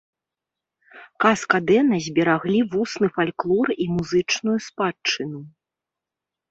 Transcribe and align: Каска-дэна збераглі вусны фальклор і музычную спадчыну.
Каска-дэна 1.25 1.95
збераглі 2.07 2.59
вусны 2.73 3.07
фальклор 3.19 3.67
і 3.87 3.89
музычную 4.01 4.57
спадчыну. 4.71 5.39